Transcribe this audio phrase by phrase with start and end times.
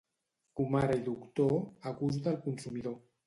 [0.59, 1.53] Comare i doctor,
[1.91, 2.99] a gust del consumidor.